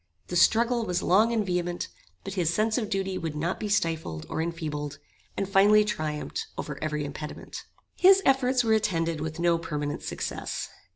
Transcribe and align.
The 0.29 0.35
struggle 0.35 0.83
was 0.83 1.03
long 1.03 1.31
and 1.31 1.45
vehement; 1.45 1.87
but 2.23 2.33
his 2.33 2.51
sense 2.51 2.79
of 2.79 2.89
duty 2.89 3.19
would 3.19 3.35
not 3.35 3.59
be 3.59 3.69
stifled 3.69 4.25
or 4.29 4.41
enfeebled, 4.41 4.97
and 5.37 5.47
finally 5.47 5.85
triumphed 5.85 6.47
over 6.57 6.83
every 6.83 7.05
impediment. 7.05 7.65
His 7.97 8.19
efforts 8.25 8.63
were 8.63 8.73
attended 8.73 9.21
with 9.21 9.37
no 9.39 9.59
permanent 9.59 10.01
success. 10.01 10.69